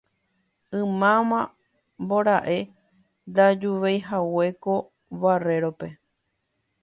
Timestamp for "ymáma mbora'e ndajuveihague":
0.79-4.47